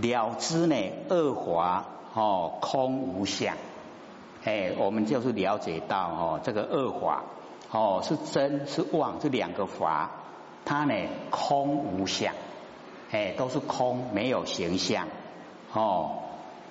[0.00, 0.76] 了知呢
[1.08, 3.56] 恶华哦空无相，
[4.44, 7.24] 哎，我们就是了解到哦这个恶华
[7.70, 10.10] 哦是真是妄这两个法，
[10.64, 10.94] 它呢
[11.30, 12.34] 空无相，
[13.10, 15.08] 哎都是空没有形象。
[15.72, 16.22] 哦，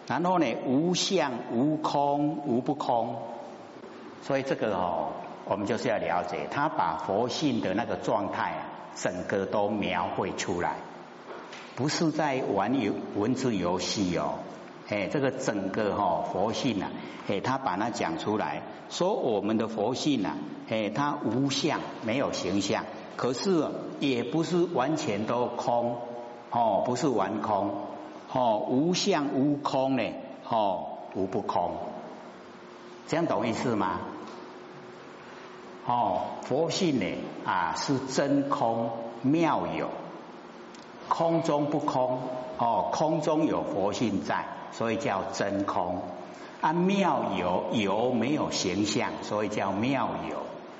[0.07, 3.15] 然后呢无相无空无不空，
[4.21, 5.09] 所以这个哦
[5.45, 8.61] 我们就是要了解，他把佛性的那个状态啊
[8.95, 10.77] 整个都描绘出来。
[11.75, 14.39] 不是在玩游文字游戏哦，
[14.87, 16.87] 哎，这个整个哈佛性呐，
[17.27, 20.37] 哎，他把它讲出来，说我们的佛性呐，
[20.69, 22.85] 哎，它无相，没有形象，
[23.17, 23.67] 可是
[23.99, 25.97] 也不是完全都空，
[26.49, 27.75] 哦，不是完空，
[28.31, 30.03] 哦，无相无空呢，
[30.47, 31.71] 哦，无不空，
[33.07, 33.99] 这样懂意思吗？
[35.85, 37.05] 哦，佛性呢
[37.43, 38.91] 啊是真空
[39.23, 39.89] 妙有。
[41.07, 42.19] 空中不空
[42.57, 46.01] 哦，空中有佛性在，所以叫真空。
[46.61, 50.37] 啊，妙有有没有形象，所以叫妙有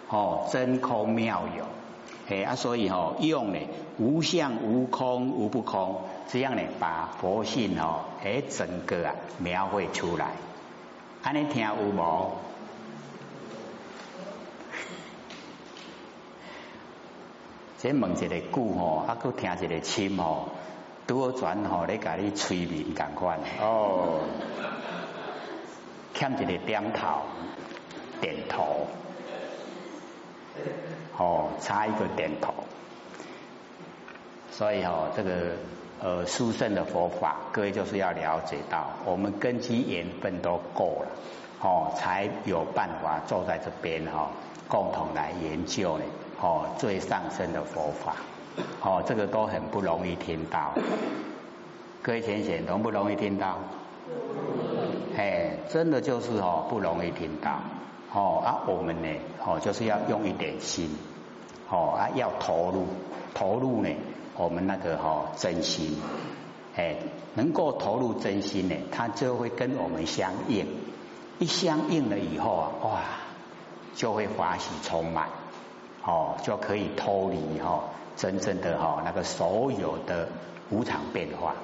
[0.10, 1.66] 哦，真空妙有。
[2.28, 3.60] 哎啊，所以哦，用呢
[4.00, 10.32] 无相无空无不空，这样呢把佛性哦哎整个啊描绘出来。
[11.22, 12.32] 安尼听有无？
[17.86, 20.50] 先问一个句吼，啊，佮听一个亲吼，
[21.06, 23.38] 拄好转吼咧，甲你催眠共款。
[23.62, 24.22] 哦，
[26.16, 27.22] 欠一个点头，
[28.20, 28.88] 点头，
[31.16, 32.56] 哦，差一个点头，
[34.50, 35.32] 所以吼，这个
[36.02, 41.10] 呃，殊胜的佛法，各位就是要了解到，我们根基缘分都够了，
[41.62, 44.32] 哦，才有办法坐在这边哈，
[44.68, 46.04] 共同来研究呢。
[46.42, 48.16] 哦，最上升的佛法，
[48.82, 50.74] 哦，这个都很不容易听到。
[52.02, 53.58] 各位浅显，容不容易听到？
[55.18, 57.60] 哎，真的就是哦，不容易听到。
[58.14, 59.10] 哦啊，我们呢，
[59.46, 60.90] 哦，就是要用一点心，
[61.70, 62.86] 哦啊，要投入，
[63.34, 63.90] 投入呢，
[64.38, 65.98] 我们那个哈真心，
[66.76, 66.96] 哎，
[67.34, 70.68] 能够投入真心呢，它就会跟我们相应。
[71.40, 73.00] 一相应了以后啊，哇，
[73.96, 75.28] 就会欢喜充满。
[76.06, 77.86] 哦，就可以脱离哈
[78.16, 80.30] 真正的哈那个所有的
[80.70, 81.56] 无常变化。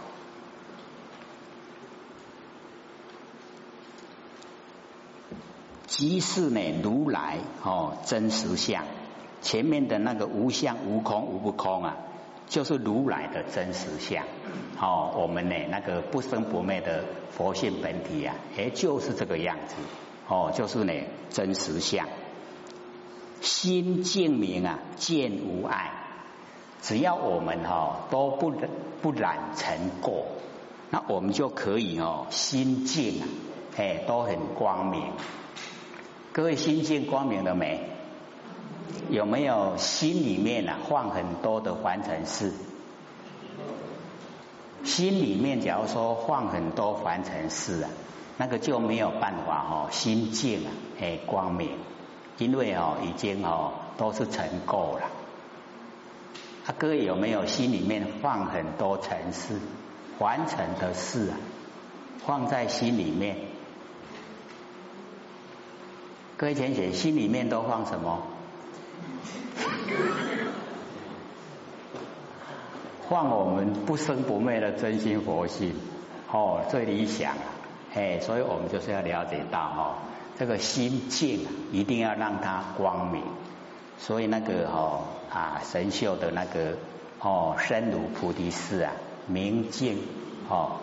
[5.85, 8.85] 即是呢，如来哦真实相，
[9.41, 11.97] 前面的那个无相无空无不空啊，
[12.47, 14.25] 就是如来的真实相。
[14.79, 19.75] 哦，我们呢那个不生不灭的佛性本体啊，哎就是这个样子。
[20.27, 20.93] 哦，就是呢
[21.29, 22.07] 真实相。
[23.41, 25.91] 心净明啊，见无碍。
[26.81, 28.53] 只要我们哈都不
[29.01, 30.23] 不染尘垢，
[30.89, 33.27] 那我们就可以哦心净啊，
[33.77, 35.11] 哎都很光明。
[36.31, 37.89] 各位心净光明了没？
[39.09, 42.53] 有没有心里面啊放很多的凡尘事？
[44.83, 47.89] 心里面假如说放很多凡尘事啊，
[48.37, 51.69] 那个就没有办法哈心净啊，哎光明。
[52.41, 55.03] 因为哦，已经哦都是成垢了。
[56.65, 59.59] 他各位有没有心里面放很多尘事、
[60.17, 61.37] 完成的事啊？
[62.25, 63.37] 放在心里面。
[66.35, 68.23] 各位浅浅，心里面都放什么？
[73.07, 75.75] 放我们不生不灭的真心佛性
[76.31, 77.43] 哦，最理想啊！
[77.93, 80.10] 哎，所以我们就是要了解到哦。
[80.41, 83.21] 这个心境啊，一定要让它光明。
[83.99, 86.79] 所以那个哦啊，神秀的那个
[87.19, 88.93] 哦，身如菩提寺啊，
[89.27, 89.99] 明镜
[90.49, 90.77] 哦，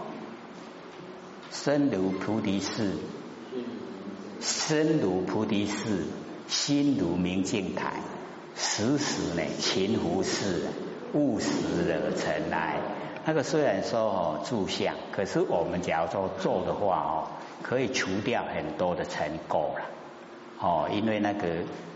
[1.51, 2.99] 身如菩提寺，
[4.39, 6.05] 身如菩提寺，
[6.47, 7.95] 心如明镜台，
[8.55, 10.61] 时时呢勤拂拭，
[11.15, 11.49] 勿使
[11.85, 12.79] 惹尘埃。
[13.29, 17.29] 那个虽然说哦住相，可是我们假如说做的话哦。
[17.61, 19.81] 可以除掉很多的尘垢了，
[20.61, 21.49] 哦，因为那个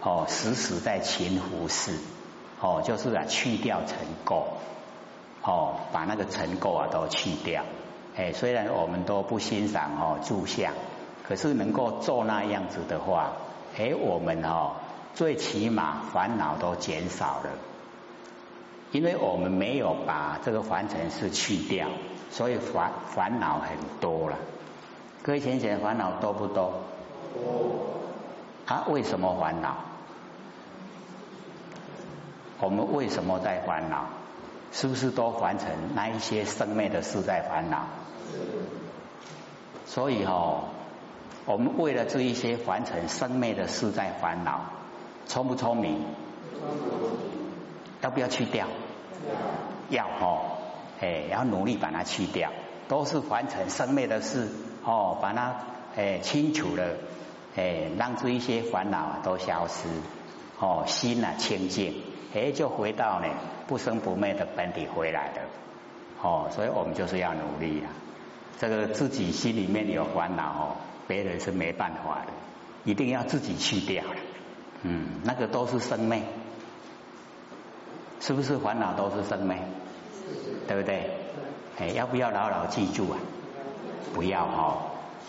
[0.03, 1.93] 哦，时时在勤拂拭，
[2.61, 3.97] 哦，就是啊，去掉尘
[4.27, 4.43] 垢，
[5.43, 7.63] 哦，把那个尘垢啊都去掉。
[8.17, 10.75] 哎，虽然我们都不欣赏哦住相，
[11.27, 13.33] 可是能够做那样子的话，
[13.79, 14.73] 哎，我们哦
[15.15, 17.51] 最起码烦恼都减少了，
[18.93, 21.89] 因为我们没有把这个凡尘事去掉，
[22.31, 24.37] 所以烦烦恼很多了。
[25.23, 26.83] 各位先生烦恼多不多？
[27.35, 27.87] 多。
[28.67, 29.77] 啊，为什么烦恼？
[32.61, 34.05] 我们为什么在烦恼？
[34.73, 37.87] 是不是都凡尘那一些生灭的事在烦恼？
[39.87, 40.65] 所以哦，
[41.47, 44.61] 我们为了这一些凡尘生灭的事在烦恼，
[45.27, 46.05] 聪不聪明？
[48.03, 48.67] 要不要去掉？
[49.89, 50.59] 要哦，
[51.01, 52.51] 哎，要努力把它去掉，
[52.89, 54.49] 都是凡尘生灭的事
[54.85, 55.55] 哦，把它
[55.97, 56.97] 哎清除了，
[57.55, 59.89] 哎，让这一些烦恼都消失
[60.59, 62.03] 哦，心啊清净，
[62.35, 63.29] 哎，就回到呢
[63.69, 65.43] 不生不灭的本体回来的
[66.21, 67.87] 哦，所以我们就是要努力啊，
[68.59, 70.77] 这个自己心里面有烦恼哦，
[71.07, 72.33] 别人是没办法的，
[72.85, 74.03] 一定要自己去掉，
[74.83, 76.23] 嗯，那个都是生灭。
[78.23, 79.59] 是不是烦恼都是生灭？
[80.69, 81.11] 对不对？
[81.81, 83.19] 哎，要不要牢牢记住啊？
[84.15, 84.79] 不要哈，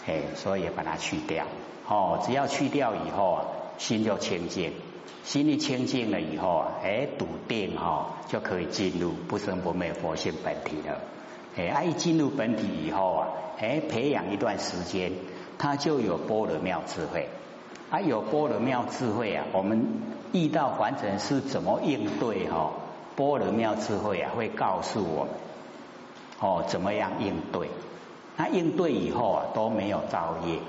[0.06, 1.44] 哎，所以把它去掉。
[1.88, 3.46] 哦，只要去掉以后啊，
[3.80, 4.74] 心就清净。
[5.24, 11.00] 心一清净了以后啊，哎，笃定哈，就可以进入不生不灭佛性本体了。
[11.58, 13.28] 哎，一进入本体以后啊，
[13.60, 15.14] 哎，培养一段时间，
[15.58, 17.28] 他就有波罗妙智慧。
[17.90, 19.88] 啊，有波罗妙智慧啊，我们
[20.32, 22.74] 遇到凡尘是怎么应对哈？
[23.16, 25.34] 波罗妙智慧啊，会告诉我们
[26.40, 27.70] 哦，怎么样应对？
[28.36, 30.60] 那应对以后啊，都没有造业，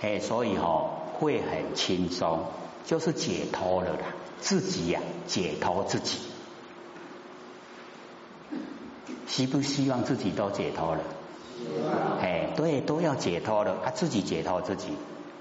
[0.00, 2.44] 哎，所以哦，会很轻松，
[2.84, 6.20] 就是解脱了啦，自己呀，解脱自己。
[9.26, 11.00] 希不希望自己都解脱了？
[12.22, 14.96] 哎，对，都要解脱了，他自己解脱自己，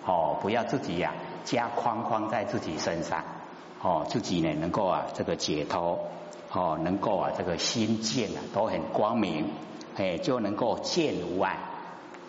[0.06, 1.14] 哦，不要自己呀
[1.46, 3.24] 加框框在自己身上，
[3.82, 6.00] 哦，自己呢能够啊这个解脱。
[6.52, 9.50] 哦，能够啊，这个心见啊，都很光明，
[9.98, 11.58] 哎，就能够见无碍，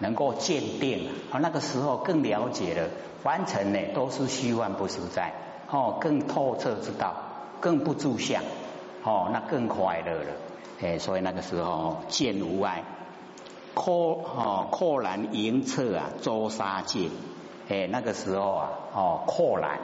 [0.00, 1.38] 能够见定啊。
[1.38, 2.88] 那个时候更了解了，
[3.22, 5.32] 凡尘呢都是虚幻不实在，
[5.70, 7.14] 哦，更透彻知道，
[7.60, 8.42] 更不住相，
[9.04, 10.32] 哦，那更快乐了，
[10.82, 12.82] 哎，所以那个时候见无碍，
[13.74, 17.08] 阔哦阔然迎彻啊，周沙界，
[17.68, 19.78] 哎，那个时候啊，哦阔然，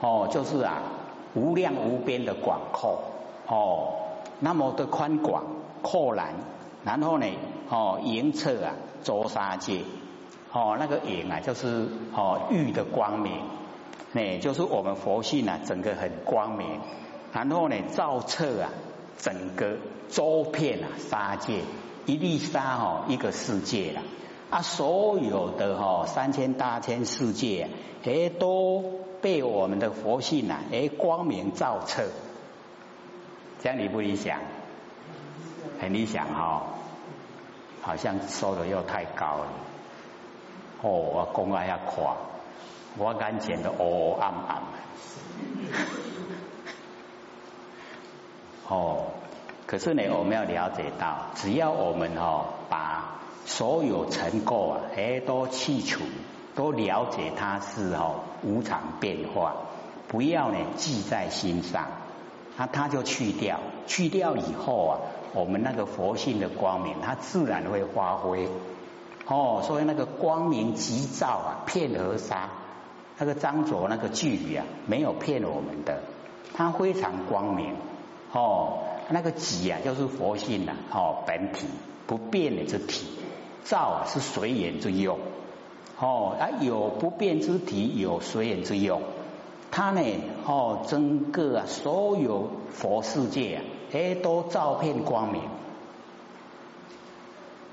[0.00, 0.82] 哦就是啊
[1.34, 2.98] 无量无边的广阔。
[3.46, 3.94] 哦，
[4.40, 5.44] 那么的宽广
[5.82, 6.34] 阔然，
[6.84, 7.26] 然后呢，
[7.68, 9.82] 哦，迎彻啊，周沙界，
[10.50, 13.32] 哦，那个影啊，就是哦玉的光明，
[14.12, 16.80] 那就是我们佛性啊，整个很光明，
[17.32, 18.70] 然后呢，照彻啊，
[19.18, 19.76] 整个
[20.08, 21.60] 周遍啊沙界，
[22.06, 24.00] 一粒沙哦，一个世界了，
[24.48, 27.68] 啊，所有的哈三千大千世界，
[28.04, 28.82] 哎，都
[29.20, 32.04] 被我们的佛性啊，哎，光明照彻。
[33.64, 34.40] 这样理不理想？
[35.80, 36.64] 很理想哈，
[37.80, 39.46] 好像收的又太高了。
[40.82, 42.14] 哦，我公安要垮，
[42.98, 44.62] 我眼前都哦暗暗。
[48.68, 49.06] 哦，
[49.66, 53.14] 可是呢，我们要了解到，只要我们哈把
[53.46, 56.02] 所有尘垢啊，哎，都去除，
[56.54, 59.54] 都了解它是哈无常变化，
[60.06, 62.03] 不要呢记在心上。
[62.56, 64.98] 那它就去掉，去掉以后啊，
[65.32, 68.48] 我们那个佛性的光明，它自然会发挥。
[69.26, 72.50] 哦，所以那个光明急照啊，骗河沙，
[73.18, 76.02] 那个张卓那个句语啊，没有骗我们的，
[76.52, 77.74] 它非常光明。
[78.32, 81.66] 哦，那个急啊，就是佛性呐，哦，本体
[82.06, 83.06] 不变的之体，
[83.64, 85.18] 照啊是随缘之用。
[85.98, 89.00] 哦，啊，有不变之体，有随缘之用。
[89.74, 90.00] 他呢，
[90.46, 93.62] 哦，整个啊，所有佛世界啊，
[93.92, 95.42] 哎，都照片光明。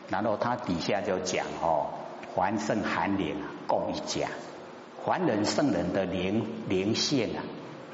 [0.09, 1.89] 然后他底下就讲哦，
[2.35, 4.29] 凡圣寒灵啊，共一家，
[5.05, 7.43] 凡人圣人的灵灵性啊，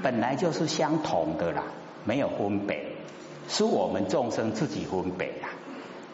[0.02, 1.64] 本来就是相同的啦，
[2.06, 2.94] 没有分别，
[3.50, 5.50] 是我们众生自己分别啦，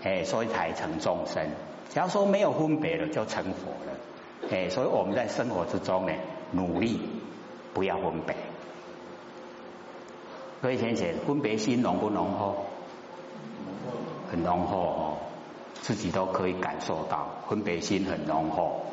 [0.01, 1.47] 哎，所以才成众生。
[1.89, 6.13] 假如说没有分别了，就成佛了，哎，所以我们在生活之中呢，
[6.53, 6.99] 努力。
[7.73, 8.35] 不要分别，
[10.61, 12.65] 各位先生，分别心浓不浓厚？
[14.29, 15.17] 很浓厚哦，
[15.81, 18.85] 自己都可以感受到分别心很浓厚。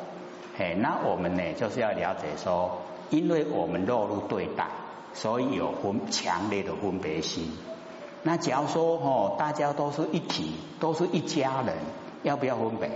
[0.57, 4.67] 哎，那我们呢，就是要了解说，因为我们落入对待，
[5.13, 7.51] 所以有分强烈的分别心。
[8.23, 11.75] 那假如说哦，大家都是一体，都是一家人，
[12.23, 12.89] 要不要分别？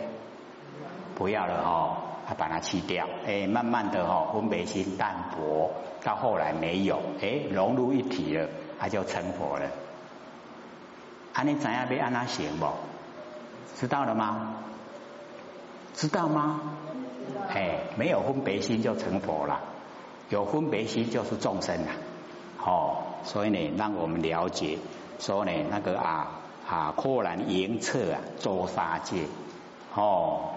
[1.15, 1.97] 不要了哦。
[2.27, 5.71] 他把它去掉，哎，慢慢的哈，分别心淡薄，
[6.03, 9.69] 到后来没有，哎，融入一体了，他就成佛了。
[11.33, 12.67] 啊，你怎样被安那行不？
[13.77, 14.55] 知道了吗？
[15.93, 16.61] 知道吗？
[17.49, 19.59] 哎，没有分别心就成佛了，
[20.29, 21.91] 有分别心就是众生了。
[22.63, 24.79] 哦，所以呢，让我们了解
[25.19, 29.25] 说呢那个啊啊阔然迎彻啊周沙界
[29.93, 30.54] 哦，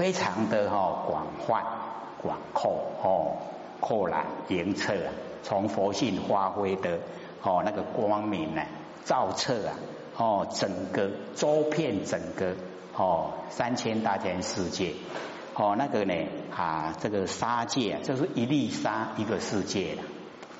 [0.00, 1.62] 非常的哈广泛
[2.22, 3.36] 广阔哦，
[3.80, 7.00] 阔然迎彻啊，从佛性发挥的
[7.42, 8.62] 哦那个光明呢
[9.04, 9.74] 照彻啊
[10.16, 12.54] 哦整个周遍整个
[12.96, 14.94] 哦三千大千世界。
[15.54, 16.14] 哦，那个呢
[16.56, 19.98] 啊，这个沙界啊就是一粒沙一个世界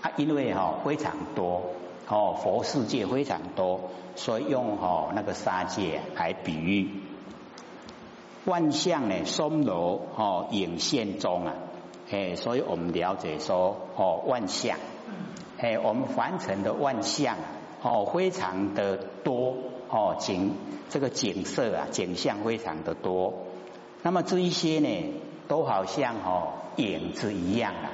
[0.03, 1.63] 啊，因为哈非常多
[2.09, 6.91] 哦，佛世界非常多，所以用哦那个沙界来比喻
[8.47, 11.55] 万象呢，松罗哦影现中啊，
[12.11, 14.79] 哎，所以我们了解说哦万象，
[15.59, 17.37] 哎，我们凡尘的万象
[17.83, 19.57] 哦非常的多
[19.91, 20.55] 哦景
[20.89, 23.35] 这个景色啊景象非常的多。
[24.03, 25.15] 那么这一些呢，
[25.47, 27.93] 都好像哦影子一样啊，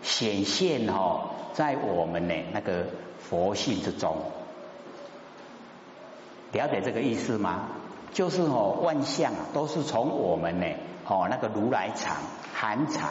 [0.00, 2.86] 显现哦在我们呢那个
[3.18, 4.16] 佛性之中，
[6.52, 7.68] 了解这个意思吗？
[8.14, 10.66] 就是哦万象啊都是从我们呢
[11.06, 12.16] 哦那个如来藏
[12.54, 13.10] 含藏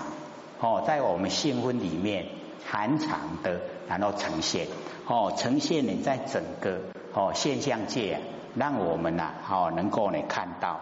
[0.60, 2.26] 哦在我们性分里面
[2.66, 4.68] 含藏的，然后呈现
[5.06, 6.80] 哦呈现呢在整个
[7.14, 8.22] 哦现象界，
[8.56, 10.80] 让我们呐哦能够呢看到。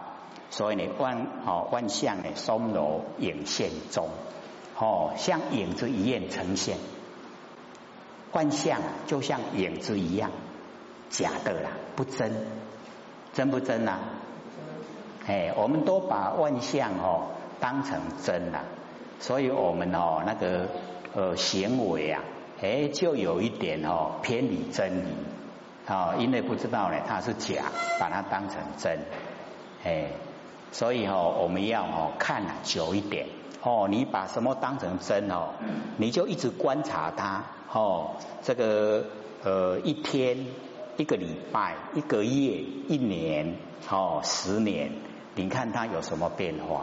[0.50, 4.08] 所以呢，万哦万象呢，松柔影现中，
[4.78, 6.76] 哦，像影子一样呈现。
[8.32, 10.30] 万象就像影子一样，
[11.10, 12.46] 假的啦，不真，
[13.32, 13.98] 真不真呐？
[15.26, 17.28] 哎，我们都把万象哦
[17.60, 18.64] 当成真了，
[19.20, 20.68] 所以我们哦那个
[21.14, 22.22] 呃行为啊，
[22.60, 25.08] 哎就有一点哦偏离真理
[25.86, 27.64] 啊，因为不知道呢它是假，
[28.00, 28.98] 把它当成真，
[29.84, 30.06] 哎。
[30.74, 33.26] 所以哦，我们要哦看久一点
[33.62, 35.50] 哦，你把什么当成真哦，
[35.98, 38.12] 你就一直观察它哦，
[38.42, 39.04] 这个
[39.44, 40.46] 呃一天、
[40.96, 42.30] 一个礼拜、一个月、
[42.88, 43.56] 一年
[43.90, 44.92] 哦、十年，
[45.34, 46.82] 你看它有什么变化？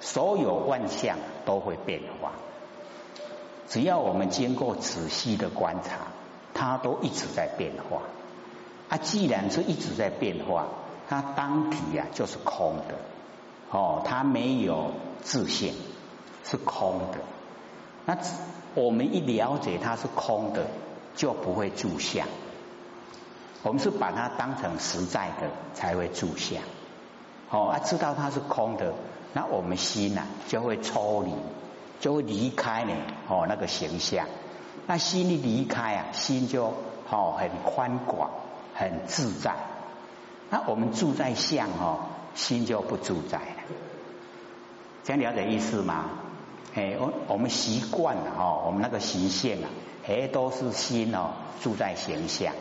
[0.00, 2.32] 所有万象都会变化，
[3.68, 6.08] 只要我们经过仔细的观察，
[6.54, 8.02] 它都一直在变化。
[8.88, 10.66] 啊，既然是一直在变化。
[11.08, 12.94] 它当体呀就是空的，
[13.72, 14.92] 哦，它没有
[15.22, 15.74] 自性，
[16.44, 17.18] 是空的。
[18.06, 18.16] 那
[18.76, 20.68] 我们一了解它是空的，
[21.20, 22.26] 就不会住相。
[23.62, 26.62] 我们是把它当成实在的才会住相。
[27.50, 28.94] 哦，啊，知道它是空的，
[29.34, 31.34] 那我们心呐就会抽离，
[32.00, 32.94] 就会离开呢。
[33.28, 34.28] 哦，那个形象，
[34.86, 36.72] 那心一离开啊，心就
[37.10, 38.30] 哦很宽广，
[38.72, 39.52] 很自在。
[40.48, 43.62] 那我们住在相哦，心就不住在了，
[45.04, 46.06] 这样了解意思吗？
[46.74, 49.68] 哎，我我们习惯了哦，我们那个习性啊，
[50.10, 51.30] 哎，都是心哦
[51.62, 52.52] 住在形象，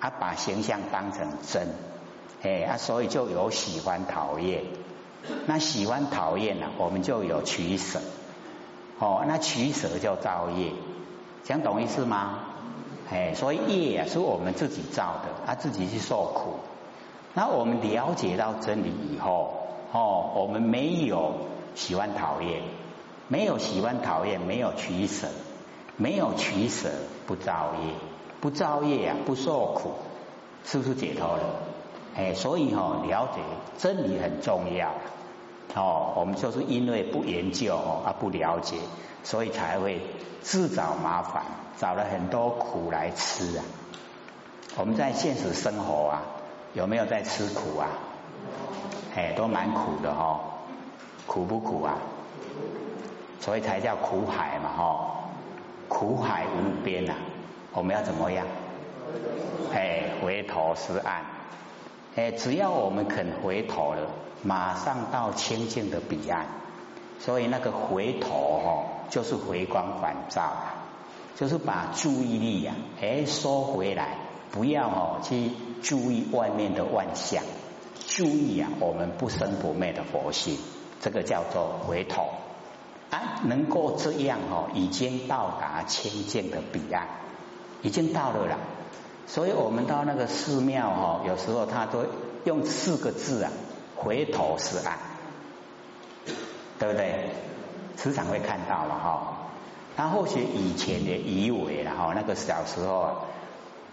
[0.00, 1.68] 啊，把形象当成真，
[2.42, 4.64] 哎啊，所以就有喜欢讨厌，
[5.44, 8.00] 那喜欢讨厌呢，我们就有取舍，
[8.98, 10.72] 哦，那取舍就造业，
[11.44, 12.38] 想懂意思吗？
[13.10, 16.54] 哎，所以业啊是我们自己造的，啊，自己去受苦。
[17.34, 21.34] 那我们了解到真理以后，哦，我们没有
[21.74, 22.62] 喜欢讨厌，
[23.28, 25.28] 没有喜欢讨厌，没有取舍，
[25.96, 26.90] 没有取舍
[27.26, 27.94] 不造业，
[28.40, 29.92] 不造业啊，不受苦，
[30.64, 31.42] 是不是解脱了？
[32.16, 33.40] 哎，所以哈，了解
[33.78, 34.92] 真理很重要。
[35.74, 38.76] 哦，我们就是因为不研究哦，而不了解，
[39.24, 40.00] 所以才会
[40.42, 41.42] 自找麻烦，
[41.78, 43.64] 找了很多苦来吃啊。
[44.76, 46.22] 我们在现实生活啊。
[46.74, 47.88] 有没有在吃苦啊？
[49.14, 50.40] 哎，都蛮苦的哈，
[51.26, 51.96] 苦不苦啊？
[53.40, 55.25] 所以才叫苦海嘛哈，
[55.88, 57.14] 苦海无边呐。
[57.72, 58.46] 我们要怎么样？
[59.74, 61.24] 哎，回头是岸。
[62.14, 64.08] 哎，只要我们肯回头了，
[64.42, 66.46] 马上到清净的彼岸。
[67.18, 70.74] 所以那个回头哈，就是回光返照啊，
[71.34, 74.18] 就是把注意力呀，哎，收回来。
[74.52, 75.50] 不要哦去
[75.82, 77.42] 注意外面的万象，
[78.06, 80.56] 注意啊我们不生不灭的佛性，
[81.02, 82.28] 这个叫做回头
[83.10, 87.06] 啊，能够这样哦，已经到达清净的彼岸，
[87.82, 88.56] 已经到了啦。
[89.26, 92.04] 所以我们到那个寺庙哈，有时候他都
[92.44, 93.50] 用四个字啊，
[93.94, 94.98] 回头是岸，
[96.78, 97.30] 对不对？
[97.96, 99.36] 时常会看到了哈。
[99.96, 103.16] 他或许以前的以为了哈，那个小时候。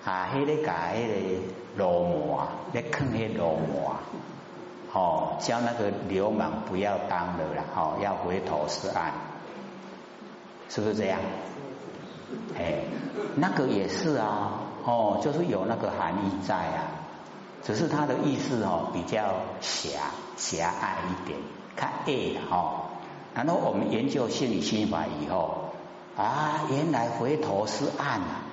[0.05, 1.39] 啊，迄个改迄个
[1.77, 3.96] 罗摩，咧坑迄罗摩，
[4.93, 9.12] 哦，叫那个流氓不要当了啦，哦，要回头是岸，
[10.69, 11.19] 是不是这样？
[12.57, 12.83] 哎，
[13.35, 14.51] 那个也是啊，
[14.83, 16.85] 哦，就是有那个含义在啊，
[17.63, 21.39] 只是他的意思哦比较狭狭隘一点，
[21.75, 22.89] 看 A 哈。
[23.33, 25.69] 然后我们研究心理心法以后
[26.15, 28.45] 啊，原来回头是岸啊，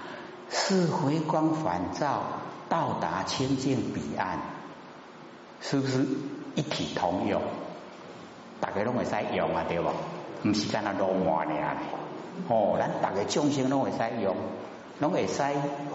[0.48, 2.22] 是回光返照，
[2.70, 4.38] 到达清净彼岸，
[5.60, 6.06] 是不是
[6.54, 7.40] 一体通用？
[8.60, 9.88] 大家拢会使用啊，对不？
[10.48, 11.52] 唔是干那罗马呢？
[12.48, 14.34] 哦，咱大家众生拢会使用，
[14.98, 15.42] 拢会使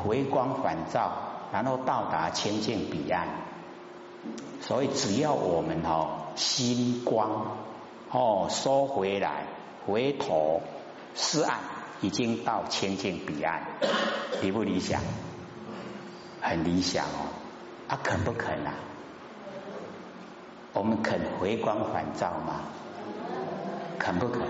[0.03, 1.11] 回光返照，
[1.51, 3.27] 然后到达清净彼岸。
[4.61, 7.57] 所以只要我们哦心光
[8.11, 9.45] 哦收回来，
[9.87, 10.61] 回头
[11.15, 11.57] 是岸，
[12.01, 13.61] 已经到清净彼岸，
[14.41, 15.01] 理不理想？
[16.41, 17.29] 很理想哦，
[17.87, 18.73] 啊肯不肯啊？
[20.75, 22.61] 我们肯回光返照吗？
[23.97, 24.41] 肯不肯？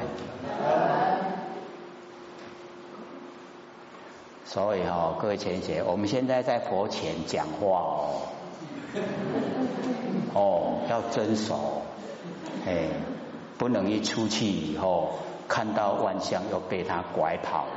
[4.44, 8.22] 所以哈，各位前贤，我们现在在佛前讲话哦，
[10.34, 11.84] 哦，要遵守，
[12.66, 12.90] 哎，
[13.58, 17.72] 不能一出去以后看到万象又被他拐跑了，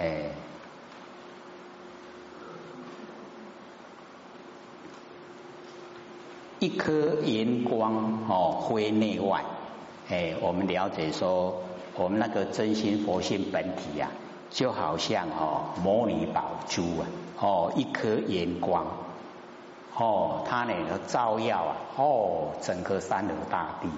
[0.00, 0.30] 哎，
[6.64, 9.44] 一颗荧光哦，灰内外。
[10.08, 11.60] 哎，我们了解说，
[11.94, 14.08] 我们那个真心佛性本体呀，
[14.48, 17.06] 就好像哦，摩尼宝珠啊，
[17.38, 18.86] 哦，一颗圆光，
[19.94, 20.72] 哦，它呢
[21.06, 23.88] 照耀啊，哦，整个山河大地，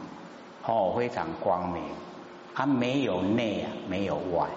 [0.67, 1.81] 哦，非常光明，
[2.53, 4.49] 它没有内啊，没有外，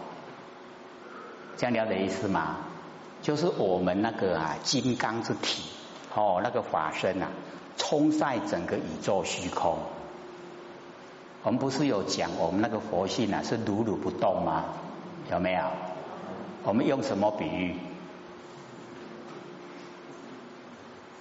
[1.57, 2.57] 这样了解意思吗？
[3.21, 5.61] 就是我们那个啊，金刚之体，
[6.15, 7.27] 哦，那个法身啊，
[7.77, 9.77] 冲在整个宇宙虚空。
[11.43, 14.65] 我们不是有讲我们那个佛性啊是如如不动吗？
[15.31, 15.61] 有没有？
[16.63, 17.75] 我们用什么比喻？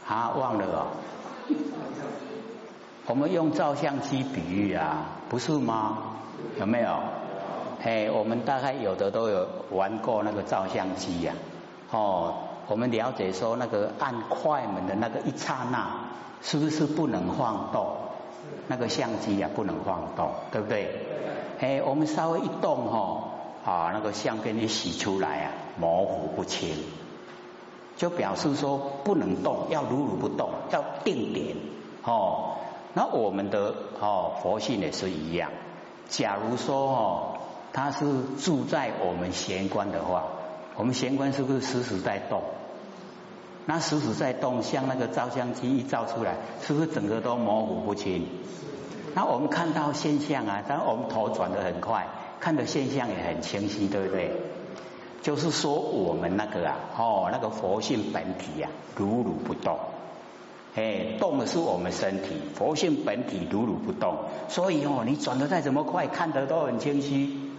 [0.08, 0.86] 啊，忘了哦。
[3.06, 5.98] 我们用照相机比喻啊，不是吗？
[6.58, 6.98] 有没有？
[7.82, 11.34] 哎，我们大概有的都有玩过那个照相机呀。
[11.92, 15.88] 哦，我们了解说那个按快门的那个一刹那，
[16.42, 17.96] 是不是不能晃动？
[18.66, 21.06] 那个相机呀不能晃动，对不对？
[21.60, 23.24] 哎，我们稍微一动哈，
[23.64, 26.74] 啊，那个相片一洗出来啊，模糊不清，
[27.96, 31.56] 就表示说不能动，要如如不动，要定点
[32.04, 32.56] 哦。
[32.92, 35.50] 那我们的哦佛性也是一样。
[36.08, 37.38] 假如说哦，
[37.72, 38.06] 他是
[38.40, 40.24] 住在我们玄关的话，
[40.76, 42.42] 我们玄关是不是时时在动？
[43.70, 48.26] 那时时在动，像那个照相机一照出来，是不是整个都模糊不清？
[49.14, 52.06] 那我们看到现象啊，当我们头转得很快，
[52.40, 54.32] 看的现象也很清晰，对不对？
[55.20, 59.78] 就是说我们那个啊，哦，那个佛性本体呀，如如不动，
[60.74, 64.16] 哎，动的是我们身体，佛性本体如如不动，
[64.48, 67.50] 所以哦，你转的再怎么快，看得都很清晰，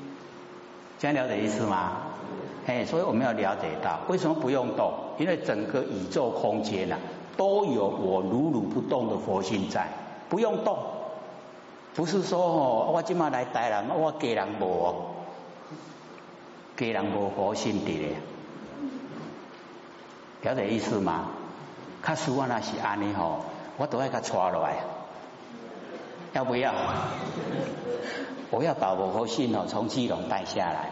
[0.98, 1.98] 这样了解意思吗？
[2.66, 4.92] 哎，所以我们要了解到，为什么不用动？
[5.20, 6.98] 因为整个宇宙空间呐，
[7.38, 9.88] 都有我如如不动的佛性在，
[10.30, 10.80] 不用动。
[11.96, 14.96] 不是说哦，我今嘛来带人，我给人无，
[16.78, 18.16] 给人无佛性的咧，
[20.42, 21.32] 了解意思吗？
[22.02, 23.42] 他实我那是安尼吼，
[23.78, 24.78] 我都要甲抓落来，
[26.32, 26.74] 要不要？
[28.52, 30.92] 我要把我佛性哦从基隆带下来。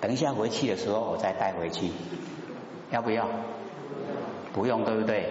[0.00, 1.90] 等一下回去的时候，我再带回去，
[2.90, 3.26] 要不要？
[4.56, 5.28] 不用，对不对？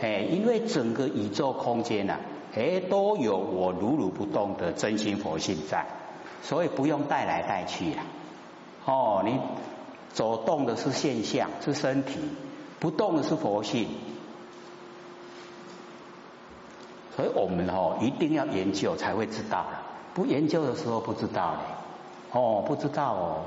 [0.00, 2.20] 哎，因为整个宇宙空间呐，
[2.54, 5.84] 哎，都有我如如不动的真心佛性在，
[6.40, 8.06] 所以不用带来带去啊。
[8.86, 9.38] 哦，你
[10.12, 12.18] 走动的是现象，是身体；
[12.78, 13.88] 不动的是佛性。
[17.16, 19.82] 所以我们哦，一定要研究才会知道了，
[20.14, 21.58] 不研究的时候不知道嘞。
[22.32, 23.42] 哦，不知道哦。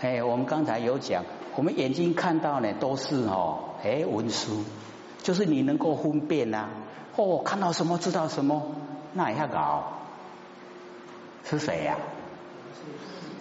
[0.00, 4.64] 哎，我们刚才有讲，我们眼睛看到呢都是哦，哎文书，
[5.22, 6.68] 就是你能够分辨呐，
[7.16, 8.62] 哦看到什么知道什么，
[9.12, 9.92] 那也要搞，
[11.44, 11.96] 是谁呀？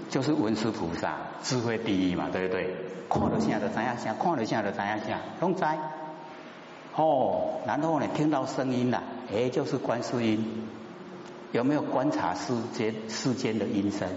[0.09, 2.75] 就是文殊菩萨，智慧第一嘛，对不对？
[3.09, 5.77] 看得下的怎样想，看得下的怎样想，拢在。
[6.95, 9.01] 哦，然后呢听到声音了，
[9.33, 10.67] 哎就是观世音，
[11.53, 14.09] 有没有观察世间世间的音声？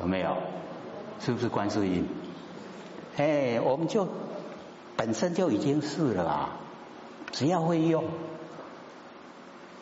[0.00, 0.38] 有没有？
[1.20, 2.06] 是不是观世音？
[3.16, 4.06] 哎，我们就
[4.96, 6.50] 本身就已经是了啊！
[7.32, 8.04] 只要会用，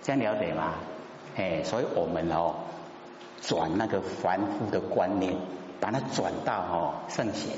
[0.03, 0.75] 这样了解吗？
[1.37, 2.55] 哎，所以我们哦，
[3.40, 5.35] 转那个凡夫的观念，
[5.81, 7.51] 把它转到哦圣贤，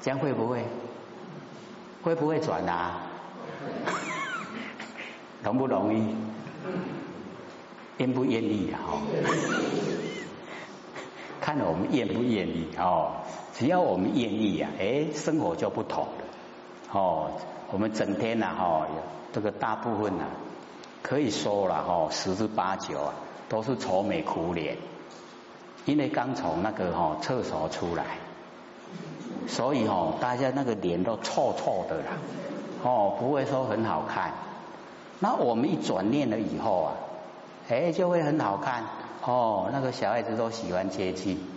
[0.00, 0.64] 这样会不会？
[2.02, 3.00] 会不会转啊？
[5.42, 6.14] 容不容易？
[7.98, 8.78] 愿不愿意啊？
[11.44, 13.12] 看我们愿不愿意哦。
[13.52, 16.24] 只要我们愿意啊，哎，生活就不同了。
[16.90, 17.32] 哦，
[17.70, 18.86] 我们整天呐，哈，
[19.30, 20.24] 这个大部分呐，
[21.02, 23.12] 可以说了哈，十之八九啊，
[23.50, 24.78] 都是愁眉苦脸，
[25.84, 28.04] 因为刚从那个哈厕所出来，
[29.46, 32.16] 所以哈，大家那个脸都臭臭的啦，
[32.82, 34.32] 哦，不会说很好看。
[35.20, 36.92] 那我们一转念了以后啊，
[37.68, 38.82] 哎，就会很好看。
[39.26, 41.53] 哦，那个小孩子都喜欢接近。